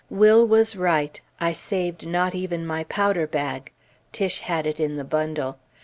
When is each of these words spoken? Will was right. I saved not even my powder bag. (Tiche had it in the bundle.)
Will 0.09 0.47
was 0.47 0.75
right. 0.75 1.21
I 1.39 1.51
saved 1.51 2.07
not 2.07 2.33
even 2.33 2.65
my 2.65 2.85
powder 2.85 3.27
bag. 3.27 3.71
(Tiche 4.11 4.39
had 4.39 4.65
it 4.65 4.79
in 4.79 4.95
the 4.97 5.03
bundle.) 5.03 5.59